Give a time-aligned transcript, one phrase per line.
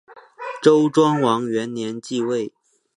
[0.63, 2.51] 周庄王元年即位。